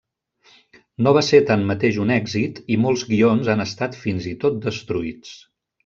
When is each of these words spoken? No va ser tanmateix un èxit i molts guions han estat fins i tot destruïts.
No 1.07 1.13
va 1.17 1.23
ser 1.27 1.41
tanmateix 1.49 1.99
un 2.05 2.13
èxit 2.15 2.63
i 2.77 2.79
molts 2.87 3.05
guions 3.13 3.53
han 3.55 3.65
estat 3.69 4.03
fins 4.07 4.31
i 4.33 4.35
tot 4.47 4.63
destruïts. 4.69 5.37